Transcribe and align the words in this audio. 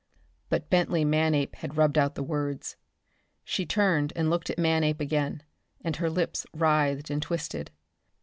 But 0.49 0.67
Bentley 0.71 1.05
Manape 1.05 1.57
had 1.57 1.77
rubbed 1.77 1.95
out 1.95 2.15
the 2.15 2.23
words. 2.23 2.75
She 3.43 3.67
turned 3.67 4.11
and 4.15 4.31
looked 4.31 4.49
at 4.49 4.57
Manape 4.57 4.99
again, 4.99 5.43
and 5.83 5.97
her 5.97 6.09
lips 6.09 6.43
writhed 6.55 7.11
and 7.11 7.21
twisted. 7.21 7.69